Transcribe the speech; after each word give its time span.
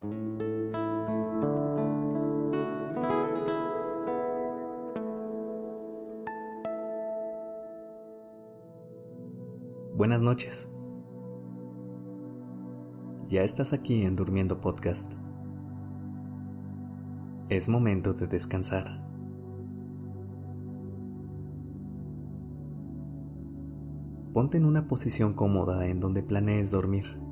Buenas 0.00 0.12
noches. 10.22 10.68
Ya 13.28 13.42
estás 13.42 13.72
aquí 13.72 14.04
en 14.04 14.14
Durmiendo 14.14 14.60
Podcast. 14.60 15.12
Es 17.48 17.68
momento 17.68 18.14
de 18.14 18.28
descansar. 18.28 19.04
Ponte 24.32 24.58
en 24.58 24.64
una 24.64 24.86
posición 24.86 25.34
cómoda 25.34 25.88
en 25.88 25.98
donde 25.98 26.22
planees 26.22 26.70
dormir. 26.70 27.27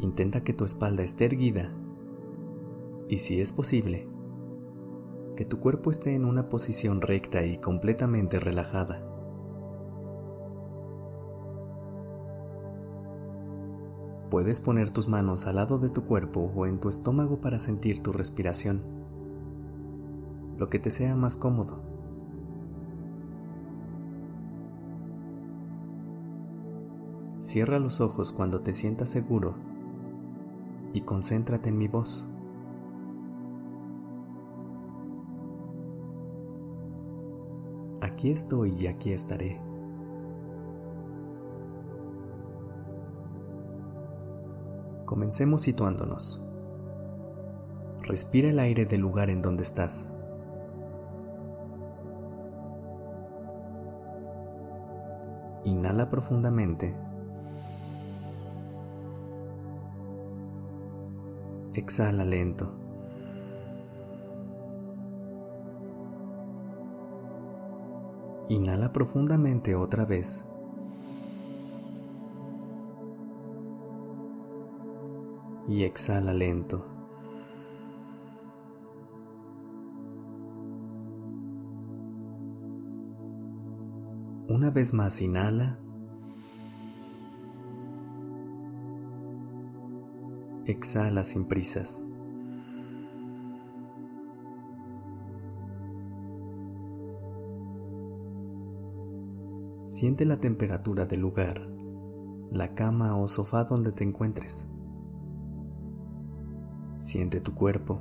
Intenta 0.00 0.44
que 0.44 0.52
tu 0.52 0.64
espalda 0.64 1.02
esté 1.02 1.24
erguida 1.24 1.72
y 3.08 3.18
si 3.18 3.40
es 3.40 3.52
posible, 3.52 4.08
que 5.36 5.44
tu 5.44 5.60
cuerpo 5.60 5.90
esté 5.90 6.14
en 6.14 6.24
una 6.24 6.48
posición 6.48 7.00
recta 7.00 7.44
y 7.44 7.58
completamente 7.58 8.38
relajada. 8.40 9.00
Puedes 14.30 14.60
poner 14.60 14.90
tus 14.90 15.08
manos 15.08 15.46
al 15.46 15.56
lado 15.56 15.78
de 15.78 15.88
tu 15.88 16.04
cuerpo 16.04 16.52
o 16.54 16.66
en 16.66 16.78
tu 16.78 16.88
estómago 16.88 17.40
para 17.40 17.60
sentir 17.60 18.02
tu 18.02 18.12
respiración, 18.12 18.82
lo 20.58 20.68
que 20.68 20.78
te 20.78 20.90
sea 20.90 21.14
más 21.14 21.36
cómodo. 21.36 21.78
Cierra 27.40 27.78
los 27.78 28.00
ojos 28.00 28.32
cuando 28.32 28.60
te 28.60 28.72
sientas 28.72 29.08
seguro 29.08 29.75
y 30.96 31.02
concéntrate 31.02 31.68
en 31.68 31.76
mi 31.76 31.88
voz. 31.88 32.26
Aquí 38.00 38.30
estoy 38.30 38.72
y 38.72 38.86
aquí 38.86 39.12
estaré. 39.12 39.60
Comencemos 45.04 45.60
situándonos. 45.60 46.42
Respira 48.00 48.48
el 48.48 48.58
aire 48.58 48.86
del 48.86 49.02
lugar 49.02 49.28
en 49.28 49.42
donde 49.42 49.64
estás. 49.64 50.10
Inhala 55.64 56.08
profundamente. 56.08 56.96
Exhala 61.76 62.24
lento. 62.24 62.72
Inhala 68.48 68.94
profundamente 68.94 69.74
otra 69.74 70.06
vez. 70.06 70.50
Y 75.68 75.82
exhala 75.82 76.32
lento. 76.32 76.86
Una 84.48 84.70
vez 84.70 84.94
más 84.94 85.20
inhala. 85.20 85.78
Exhala 90.66 91.22
sin 91.22 91.44
prisas. 91.44 92.04
Siente 99.86 100.24
la 100.24 100.38
temperatura 100.40 101.06
del 101.06 101.20
lugar, 101.20 101.68
la 102.50 102.74
cama 102.74 103.16
o 103.16 103.28
sofá 103.28 103.62
donde 103.62 103.92
te 103.92 104.02
encuentres. 104.02 104.68
Siente 106.98 107.40
tu 107.40 107.54
cuerpo. 107.54 108.00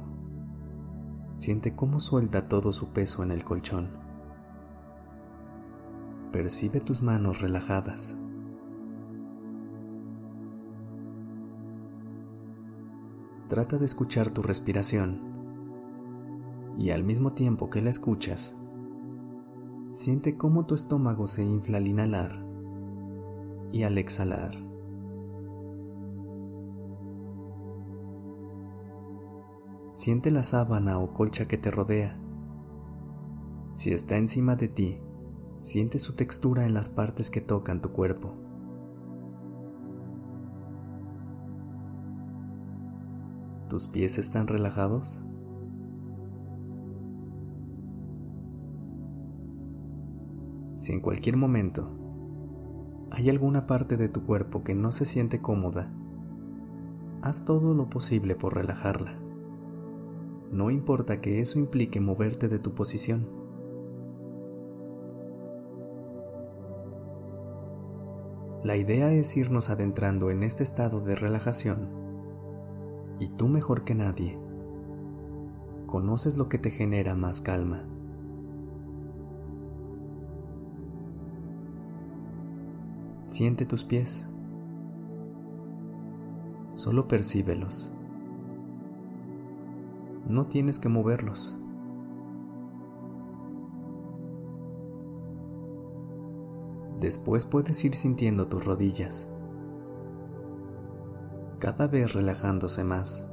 Siente 1.38 1.76
cómo 1.76 2.00
suelta 2.00 2.48
todo 2.48 2.74
su 2.74 2.88
peso 2.94 3.22
en 3.22 3.30
el 3.30 3.44
colchón. 3.44 3.92
Percibe 6.32 6.82
tus 6.82 7.04
manos 7.04 7.42
relajadas. 7.42 8.18
Trata 13.48 13.78
de 13.78 13.86
escuchar 13.86 14.32
tu 14.32 14.42
respiración 14.42 15.34
y 16.78 16.90
al 16.90 17.04
mismo 17.04 17.34
tiempo 17.34 17.70
que 17.70 17.82
la 17.82 17.90
escuchas, 17.90 18.58
Siente 19.96 20.36
cómo 20.36 20.66
tu 20.66 20.76
estómago 20.76 21.26
se 21.26 21.42
infla 21.42 21.78
al 21.78 21.88
inhalar 21.88 22.46
y 23.72 23.84
al 23.84 23.98
exhalar. 23.98 24.58
Siente 29.94 30.32
la 30.32 30.44
sábana 30.44 31.00
o 31.00 31.14
colcha 31.14 31.48
que 31.48 31.58
te 31.58 31.72
rodea. 31.72 32.20
Si 33.72 33.94
está 33.94 34.18
encima 34.18 34.58
de 34.58 34.68
ti, 34.68 35.00
siente 35.60 36.00
su 36.00 36.14
textura 36.18 36.66
en 36.66 36.74
las 36.74 36.90
partes 36.90 37.30
que 37.30 37.40
tocan 37.40 37.82
tu 37.82 37.94
cuerpo. 37.94 38.34
¿Tus 43.76 43.90
pies 43.90 44.18
están 44.18 44.48
relajados? 44.48 45.26
Si 50.78 50.94
en 50.94 51.02
cualquier 51.02 51.36
momento 51.36 51.90
hay 53.12 53.30
alguna 53.30 53.68
parte 53.68 53.98
de 53.98 54.08
tu 54.08 54.26
cuerpo 54.26 54.64
que 54.64 54.74
no 54.74 54.94
se 54.94 55.04
siente 55.04 55.42
cómoda, 55.42 55.92
haz 57.22 57.44
todo 57.44 57.74
lo 57.74 57.90
posible 57.90 58.36
por 58.36 58.56
relajarla. 58.56 59.20
No 60.54 60.72
importa 60.72 61.20
que 61.20 61.42
eso 61.42 61.60
implique 61.60 62.00
moverte 62.00 62.48
de 62.48 62.60
tu 62.60 62.76
posición. 62.76 63.28
La 68.64 68.78
idea 68.78 69.12
es 69.12 69.36
irnos 69.36 69.70
adentrando 69.70 70.32
en 70.32 70.44
este 70.44 70.64
estado 70.64 71.02
de 71.02 71.16
relajación 71.16 72.05
y 73.20 73.30
tú 73.30 73.48
mejor 73.48 73.84
que 73.84 73.96
nadie 73.96 74.38
conoces 75.86 76.38
lo 76.38 76.50
que 76.50 76.58
te 76.58 76.72
genera 76.72 77.16
más 77.16 77.42
calma. 77.42 77.84
Siente 83.26 83.66
tus 83.66 83.84
pies. 83.84 84.28
Solo 86.70 87.08
percíbelos. 87.08 87.94
No 90.28 90.48
tienes 90.48 90.80
que 90.80 90.90
moverlos. 90.90 91.58
Después 97.00 97.46
puedes 97.46 97.84
ir 97.86 97.96
sintiendo 97.96 98.48
tus 98.48 98.66
rodillas, 98.66 99.32
cada 101.66 101.88
vez 101.88 102.14
relajándose 102.14 102.84
más. 102.84 103.28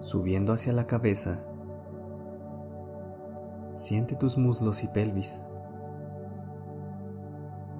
Subiendo 0.00 0.52
hacia 0.52 0.74
la 0.74 0.86
cabeza, 0.86 1.42
Siente 3.72 4.14
tus 4.14 4.36
muslos 4.36 4.84
y 4.84 4.88
pelvis. 4.88 5.42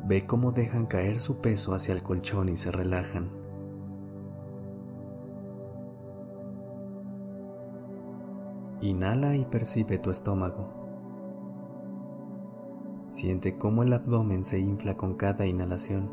Ve 0.07 0.25
cómo 0.27 0.53
dejan 0.53 0.87
caer 0.87 1.21
su 1.21 1.43
peso 1.43 1.75
hacia 1.75 1.93
el 1.93 2.03
colchón 2.03 2.49
y 2.49 2.57
se 2.57 2.71
relajan. 2.71 3.29
Inhala 8.81 9.37
y 9.37 9.45
percibe 9.45 9.99
tu 9.99 10.11
estómago. 10.11 10.78
Siente 13.19 13.59
cómo 13.59 13.82
el 13.82 13.93
abdomen 13.93 14.44
se 14.44 14.61
infla 14.61 14.97
con 14.97 15.15
cada 15.15 15.44
inhalación. 15.44 16.09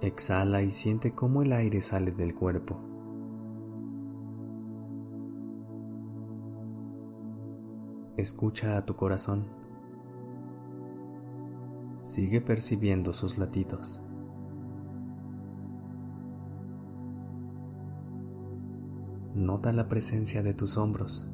Exhala 0.00 0.62
y 0.62 0.70
siente 0.70 1.14
cómo 1.14 1.42
el 1.42 1.52
aire 1.52 1.82
sale 1.82 2.10
del 2.10 2.34
cuerpo. 2.34 2.78
Escucha 8.16 8.78
a 8.78 8.86
tu 8.86 8.96
corazón. 8.96 9.44
Sigue 11.98 12.40
percibiendo 12.40 13.12
sus 13.12 13.36
latidos. 13.36 14.02
Nota 19.34 19.70
la 19.74 19.86
presencia 19.86 20.42
de 20.42 20.54
tus 20.54 20.78
hombros. 20.78 21.30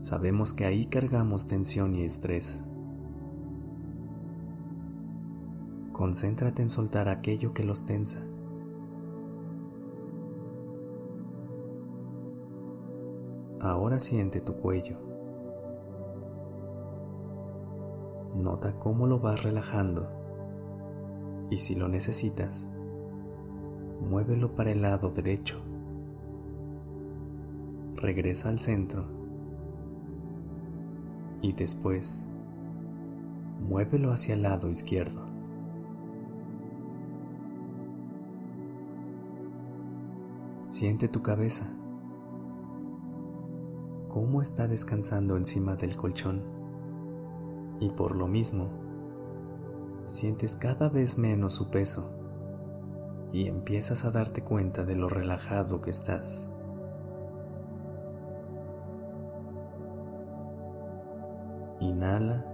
Sabemos 0.00 0.54
que 0.54 0.64
ahí 0.64 0.86
cargamos 0.86 1.46
tensión 1.46 1.94
y 1.94 2.04
estrés. 2.04 2.64
Concéntrate 5.92 6.62
en 6.62 6.70
soltar 6.70 7.10
aquello 7.10 7.52
que 7.52 7.64
los 7.64 7.84
tensa. 7.84 8.20
Ahora 13.60 14.00
siente 14.00 14.40
tu 14.40 14.54
cuello. 14.54 14.96
Nota 18.34 18.78
cómo 18.78 19.06
lo 19.06 19.20
vas 19.20 19.42
relajando 19.42 20.08
y 21.50 21.58
si 21.58 21.74
lo 21.74 21.88
necesitas, 21.88 22.70
muévelo 24.00 24.54
para 24.54 24.70
el 24.70 24.80
lado 24.80 25.10
derecho. 25.10 25.60
Regresa 27.96 28.48
al 28.48 28.58
centro 28.58 29.19
y 31.42 31.52
después 31.52 32.26
muévelo 33.68 34.12
hacia 34.12 34.34
el 34.34 34.42
lado 34.42 34.70
izquierdo. 34.70 35.30
Siente 40.64 41.08
tu 41.08 41.22
cabeza. 41.22 41.66
Cómo 44.08 44.40
está 44.40 44.66
descansando 44.66 45.36
encima 45.36 45.76
del 45.76 45.96
colchón. 45.96 46.42
Y 47.80 47.90
por 47.90 48.14
lo 48.14 48.26
mismo, 48.26 48.68
sientes 50.06 50.56
cada 50.56 50.88
vez 50.88 51.18
menos 51.18 51.54
su 51.54 51.70
peso 51.70 52.10
y 53.32 53.46
empiezas 53.46 54.04
a 54.04 54.10
darte 54.10 54.42
cuenta 54.42 54.84
de 54.84 54.96
lo 54.96 55.08
relajado 55.08 55.80
que 55.80 55.90
estás. 55.90 56.50
Inhala. 61.80 62.44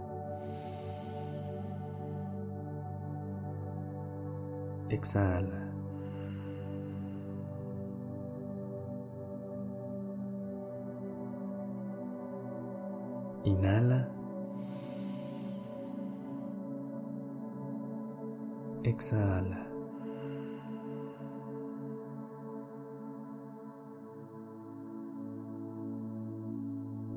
Exhala. 4.88 5.66
Inhala. 13.44 14.08
Exhala. 18.84 19.66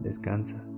Descansa. 0.02 0.69